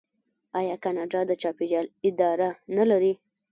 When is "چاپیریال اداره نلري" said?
1.41-3.13